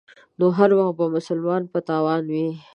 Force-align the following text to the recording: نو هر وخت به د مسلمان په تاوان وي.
نو 0.39 0.45
هر 0.57 0.69
وخت 0.79 0.93
به 0.99 1.05
د 1.09 1.13
مسلمان 1.15 1.61
په 1.71 1.79
تاوان 1.89 2.23
وي. 2.33 2.47